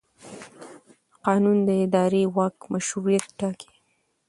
قانون 1.25 1.57
د 1.67 1.69
اداري 1.85 2.23
واک 2.35 2.57
مشروعیت 2.73 3.25
ټاکي. 3.39 3.71